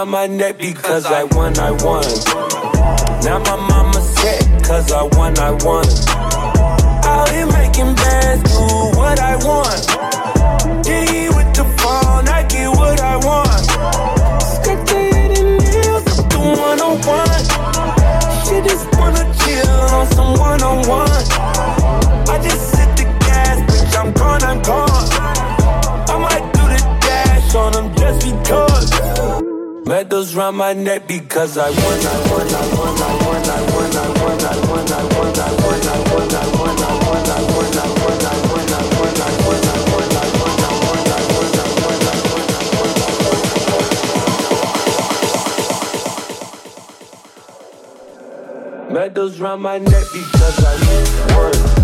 Medals 0.00 0.12
my 0.12 0.26
neck 0.34 0.56
because 0.58 1.04
I 1.04 1.24
won, 1.24 1.58
I 1.58 1.70
won. 1.72 2.04
Now 3.22 3.38
my 3.38 3.56
mama 3.56 4.00
set, 4.00 4.64
cause 4.64 4.90
I 4.92 5.02
won, 5.02 5.38
I 5.38 5.50
won. 5.50 5.84
Out 7.04 7.28
here 7.30 7.46
making 7.46 7.94
bands, 7.94 8.42
do 8.50 8.64
what 8.96 9.20
I 9.20 9.36
want. 9.44 10.84
D 10.84 11.28
with 11.28 11.52
the 11.54 11.64
phone, 11.78 12.28
I 12.28 12.46
get 12.48 12.68
what 12.70 13.00
I 13.00 13.16
want. 13.16 13.66
The 14.64 14.72
and 14.72 15.58
nails, 15.58 16.04
the 16.32 16.38
one 16.38 16.80
on 16.80 16.96
one. 17.04 17.44
She 18.46 18.56
just 18.66 18.86
wanna 18.98 19.24
chill 19.40 19.80
on 19.96 20.06
some 20.12 20.38
one 20.38 20.62
on 20.62 20.88
one. 20.88 21.24
I 22.28 22.40
just 22.42 22.74
hit 22.74 22.96
the 22.96 23.04
gas, 23.20 23.58
bitch, 23.68 24.00
I'm 24.00 24.12
gone, 24.12 24.42
I'm 24.44 24.62
gone. 24.62 25.08
I 26.08 26.16
might 26.16 26.52
do 26.54 26.62
the 26.72 26.80
dash 27.00 27.54
on 27.54 27.72
them 27.72 27.94
just 27.96 28.24
because. 28.24 29.09
Medals 29.90 30.36
round 30.36 30.56
my 30.56 30.72
neck 30.72 31.08
because 31.08 31.58
I 31.58 31.68
won, 31.68 31.78
I 31.80 31.82
won, 32.30 32.46
I 32.46 32.64
won, 32.78 32.94
I 32.94 33.18
won, 33.18 33.42
I 33.42 33.58
won, 33.74 33.90
I 33.90 34.06
won, 34.22 34.38
I 34.40 34.54
won, 34.70 34.86
I 34.86 35.02
won, 35.10 35.34
I 35.34 35.50
won, 35.50 35.82
I 35.82 36.06
won, 36.06 36.30
I 36.30 36.54
won, 36.54 36.70
I 36.70 36.94
won, 37.02 37.26
I 37.26 37.42
won, 37.42 37.74
I 37.74 37.80
won, 37.80 38.30
I 38.30 38.54
won, 38.54 39.10
I 39.10 39.34
won, 39.40 39.58
I 39.58 39.66
won, 39.66 39.74
I 40.14 40.22
won. 48.86 48.94
Medals 48.94 49.40
round 49.40 49.60
my 49.60 49.78
neck 49.78 50.04
because 50.12 50.64
I 50.64 51.34
won. 51.34 51.79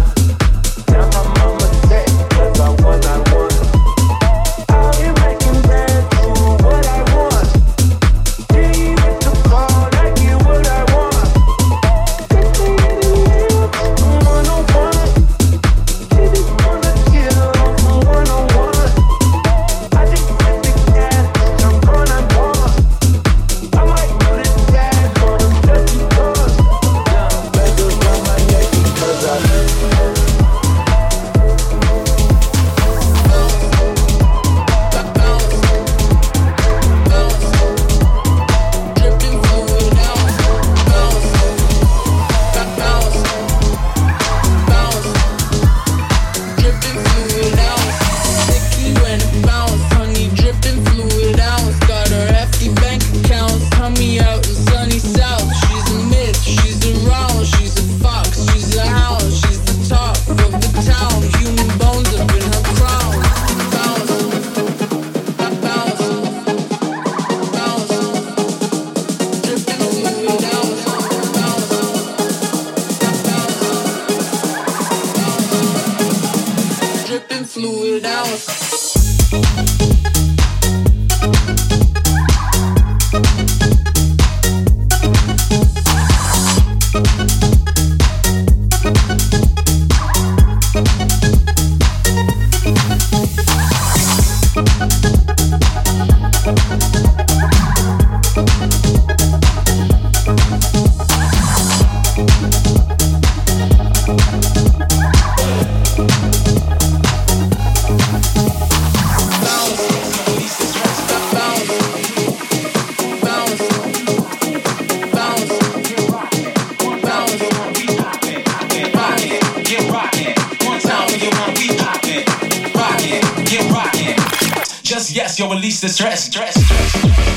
Yes, 125.16 125.39
you'll 125.39 125.48
release 125.48 125.80
the 125.80 125.89
stress. 125.89 126.24
stress, 126.24 126.54
stress. 126.54 127.35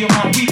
your 0.00 0.08
mind. 0.08 0.34
We 0.34 0.49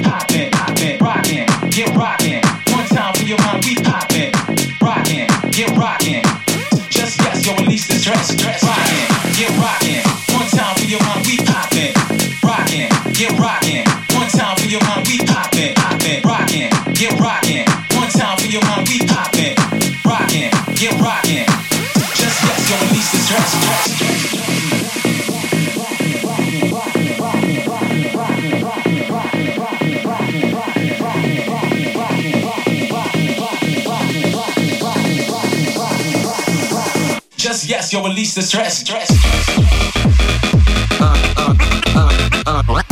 yes, 37.69 37.93
you'll 37.93 38.03
release 38.03 38.35
the 38.35 38.43
stress. 38.43 38.79
stress. 38.79 39.11
Uh, 41.01 41.55
uh, 41.95 42.63
uh, 42.75 42.88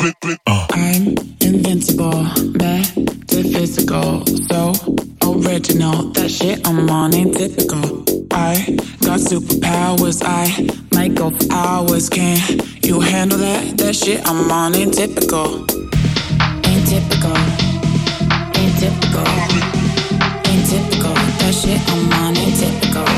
I'm 0.00 1.16
invincible, 1.40 2.22
metaphysical, 2.54 4.24
so 4.46 4.72
original. 5.24 6.12
That 6.12 6.30
shit 6.30 6.64
I'm 6.66 6.88
on 6.88 7.14
ain't 7.14 7.36
typical. 7.36 8.04
I 8.30 8.78
got 9.02 9.18
superpowers, 9.18 10.22
I 10.24 10.68
might 10.94 11.16
go 11.16 11.32
hours. 11.50 12.08
Can 12.08 12.38
you 12.84 13.00
handle 13.00 13.38
that? 13.38 13.76
That 13.78 13.96
shit 13.96 14.20
I'm 14.24 14.48
on 14.52 14.76
ain't 14.76 14.94
typical. 14.94 15.66
Ain't 16.68 16.86
typical. 16.86 17.36
Ain't 18.54 18.78
typical. 18.78 19.26
Ain't 20.46 20.66
typical. 20.70 21.14
That 21.40 21.54
shit 21.60 21.80
I'm 21.90 22.12
on 22.12 22.36
ain't 22.36 22.56
typical. 22.56 23.17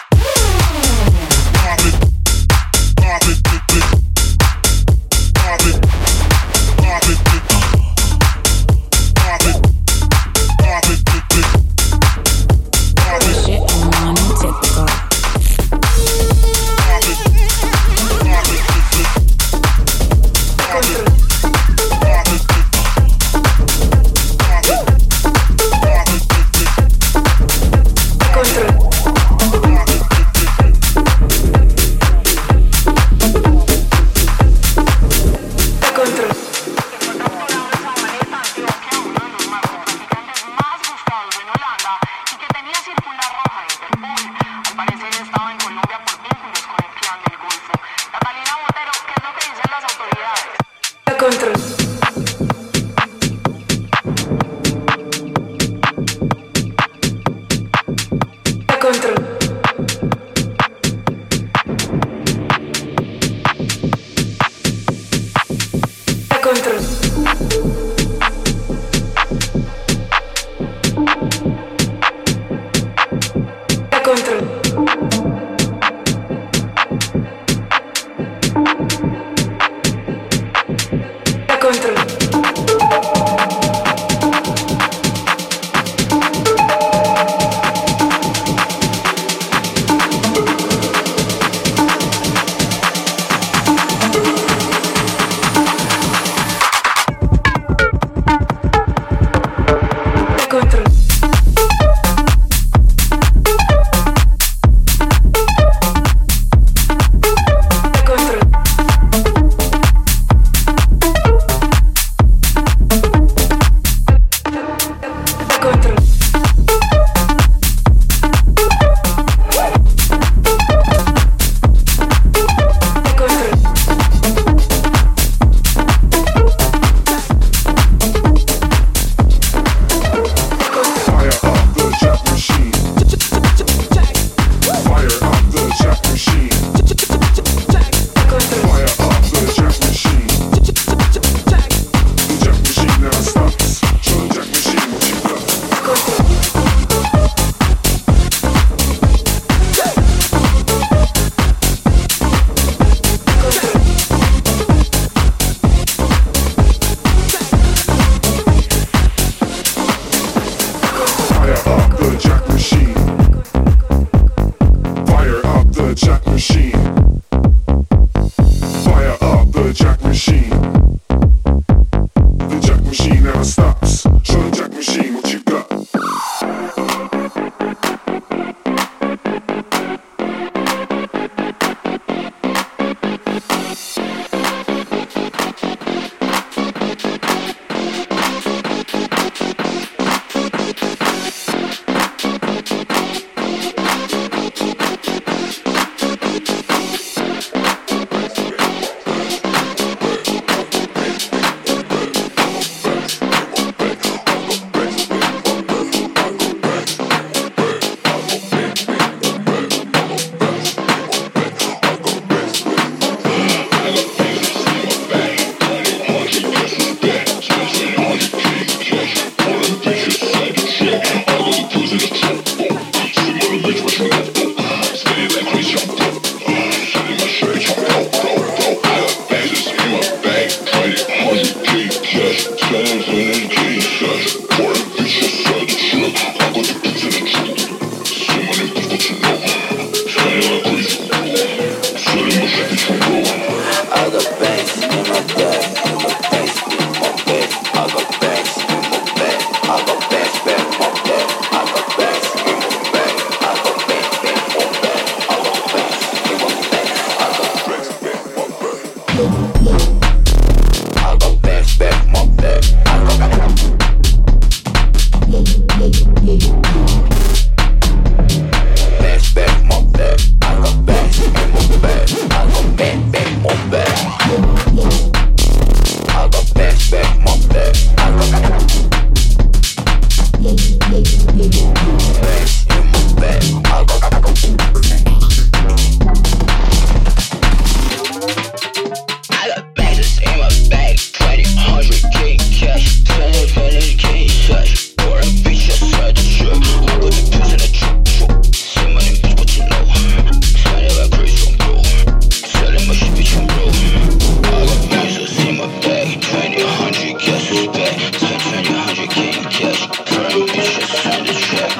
Shut 310.93 311.25
the 311.25 311.33
shit. 311.33 311.70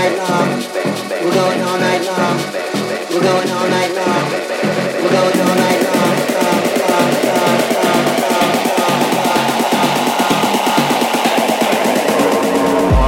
We're 0.00 0.06
going 0.06 1.60
all 1.60 1.78
night 1.78 2.02
long. 2.06 2.38
We're 3.10 3.20
going 3.20 3.50
all 3.50 3.68
night 3.68 3.94
long. 3.94 4.30
We're 5.02 5.10
going 5.10 5.40
all 5.40 5.54
night 5.56 5.82
long. 5.84 6.00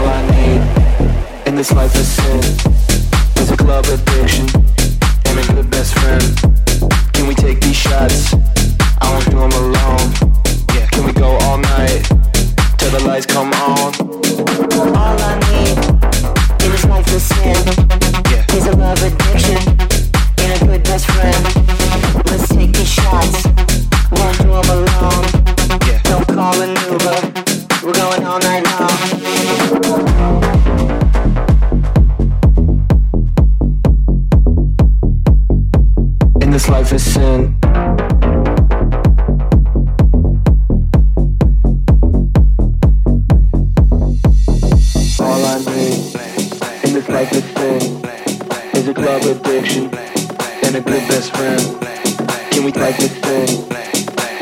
I 0.04 0.20
need 0.30 1.48
in 1.48 1.54
this 1.56 1.72
life 1.72 1.96
is 1.96 2.08
sin. 2.08 2.61
perfect 47.32 47.58
thing 47.58 48.04
is 48.74 48.88
a 48.88 48.94
club 48.94 49.22
addiction 49.22 49.84
and 50.64 50.76
a 50.76 50.80
good 50.80 51.08
best 51.08 51.34
friend. 51.34 51.80
Can 52.50 52.64
we 52.64 52.72
perfect 52.72 53.24
thing 53.24 53.48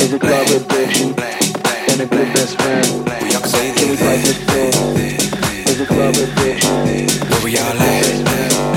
is 0.00 0.12
a 0.12 0.18
club 0.18 0.46
addiction 0.48 1.14
and 1.90 2.00
a 2.00 2.06
good 2.06 2.32
best 2.34 2.60
friend. 2.60 3.06
Can 3.76 3.90
we 3.90 3.96
perfect 3.96 4.40
thing 4.50 5.06
is 5.68 5.80
a 5.80 5.86
club 5.86 6.14
addiction? 6.16 7.30
Where 7.30 7.44
we 7.44 7.58
all 7.58 7.78
at? 7.78 8.69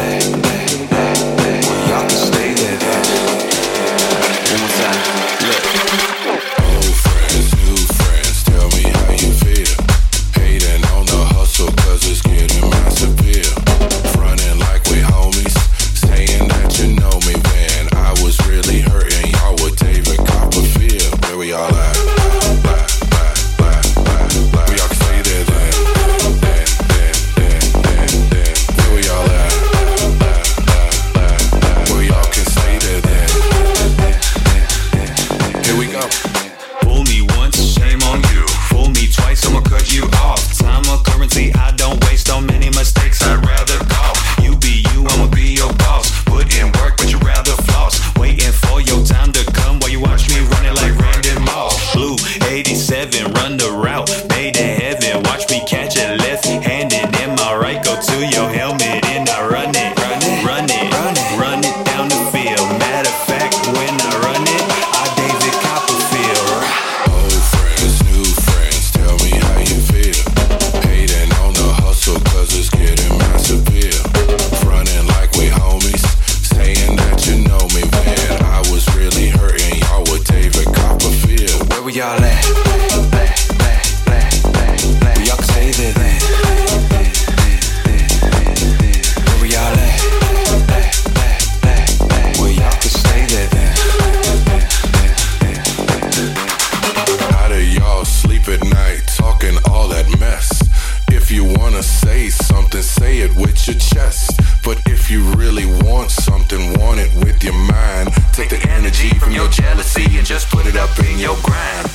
If 105.06 105.12
you 105.12 105.22
really 105.34 105.66
want 105.84 106.12
something, 106.12 106.80
want 106.80 106.98
it 106.98 107.13
with 107.26 107.44
your 107.44 107.54
mind. 107.54 108.13
Take 108.32 108.52
the 108.52 108.66
energy 108.70 109.10
from 109.20 109.34
your 109.34 109.50
jealousy 109.50 110.18
and 110.18 110.26
just 110.26 110.48
put 110.50 110.66
it 110.66 110.78
up 110.78 110.98
in 110.98 111.20
your 111.20 111.36
grind. 111.44 111.89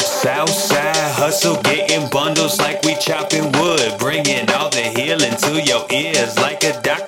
Southside 0.00 0.96
hustle, 0.96 1.60
getting 1.60 2.08
bundles 2.08 2.58
like 2.58 2.82
we 2.84 2.94
chopping 2.94 3.52
wood. 3.52 3.98
Bringing 3.98 4.50
all 4.52 4.70
the 4.70 4.80
healing 4.96 5.36
to 5.44 5.62
your 5.62 5.84
ears 5.90 6.38
like 6.38 6.64
a 6.64 6.80
doctor 6.80 7.07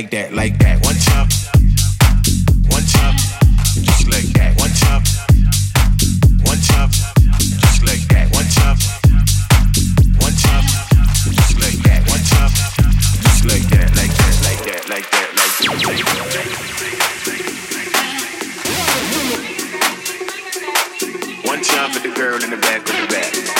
like 0.00 0.10
that, 0.12 0.32
like 0.32 0.58
that. 0.60 0.80
One 0.82 0.96
chop, 0.96 1.28
one 2.72 2.80
chop. 2.88 3.14
just 3.84 4.08
like 4.08 4.32
that. 4.32 4.56
One 4.56 4.72
chop, 4.80 5.04
one 6.40 6.56
chop. 6.64 6.88
just 6.88 7.84
like 7.84 8.08
that. 8.08 8.32
One 8.32 8.48
chop, 8.48 8.80
one 10.24 10.32
chop. 10.40 10.64
just 11.36 11.60
like 11.60 11.76
that. 11.84 12.00
One 12.08 12.24
time, 12.32 12.48
just 13.20 13.44
like 13.44 13.68
that, 13.76 13.92
like 13.92 14.16
that, 14.16 14.40
like 14.40 14.64
that, 14.64 14.88
like 14.88 15.10
that, 15.12 15.36
like 15.36 15.44
that. 15.44 15.60
One 21.44 21.62
chop 21.62 21.92
at 21.92 22.02
the 22.02 22.08
girl 22.16 22.42
in 22.42 22.48
the 22.48 22.56
back 22.56 22.80
of 22.88 22.96
the 22.96 23.06
back. 23.12 23.59